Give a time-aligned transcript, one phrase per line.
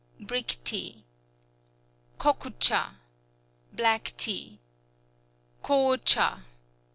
[0.29, 1.05] Brick Tea
[2.17, 2.95] Koku châ...
[3.71, 4.59] Black Tea
[5.61, 6.41] Ko châ